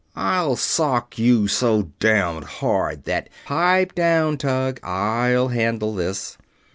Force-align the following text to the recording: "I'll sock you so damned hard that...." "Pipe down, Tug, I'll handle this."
"I'll 0.15 0.55
sock 0.55 1.19
you 1.19 1.47
so 1.47 1.91
damned 1.99 2.43
hard 2.45 3.03
that...." 3.03 3.29
"Pipe 3.45 3.93
down, 3.93 4.39
Tug, 4.39 4.79
I'll 4.83 5.49
handle 5.49 5.93
this." 5.93 6.39